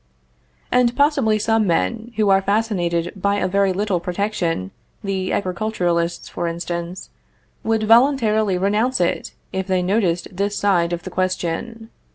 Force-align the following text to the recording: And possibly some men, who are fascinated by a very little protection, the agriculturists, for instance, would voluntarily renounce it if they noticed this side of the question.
And 0.71 0.95
possibly 0.95 1.37
some 1.37 1.67
men, 1.67 2.11
who 2.15 2.29
are 2.31 2.41
fascinated 2.41 3.13
by 3.15 3.35
a 3.35 3.47
very 3.47 3.71
little 3.71 3.99
protection, 3.99 4.71
the 5.03 5.31
agriculturists, 5.31 6.27
for 6.27 6.47
instance, 6.47 7.11
would 7.63 7.83
voluntarily 7.83 8.57
renounce 8.57 8.99
it 8.99 9.35
if 9.53 9.67
they 9.67 9.83
noticed 9.83 10.27
this 10.35 10.55
side 10.55 10.91
of 10.91 11.03
the 11.03 11.11
question. 11.11 11.91